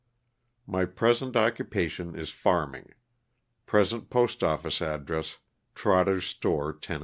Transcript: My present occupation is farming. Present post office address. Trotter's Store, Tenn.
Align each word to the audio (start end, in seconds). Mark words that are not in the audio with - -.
My 0.65 0.85
present 0.85 1.35
occupation 1.35 2.15
is 2.17 2.31
farming. 2.31 2.95
Present 3.67 4.09
post 4.09 4.41
office 4.43 4.81
address. 4.81 5.37
Trotter's 5.75 6.25
Store, 6.25 6.73
Tenn. 6.73 6.99